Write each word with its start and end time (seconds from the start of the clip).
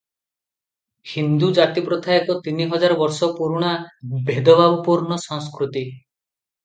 ହିନ୍ଦୁ 1.09 1.49
ଜାତିପ୍ରଥା 1.57 2.15
ଏକ 2.21 2.37
ତିନି 2.47 2.67
ହଜାର 2.73 2.97
ବର୍ଷ 3.03 3.31
ପୁରୁଣା 3.41 3.75
ଭେଦଭାବପୂର୍ଣ୍ଣ 4.31 5.23
ସଂସ୍କୃତି। 5.27 5.89